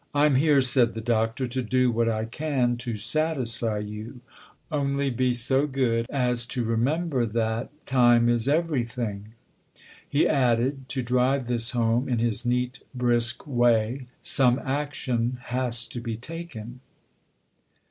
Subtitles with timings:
[0.15, 4.21] I'm here," said the Doctor," to do what I can to satisfy you.
[4.71, 8.47] Only be go good as to remember that 286 THE OTHER HOUSE time is
[8.79, 9.33] everything."
[10.09, 16.01] He added, to drive this home, in his neat, brisk way:" Some action has to
[16.01, 16.79] be taken."